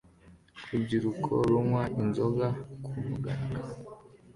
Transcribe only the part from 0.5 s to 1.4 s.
Urubyiruko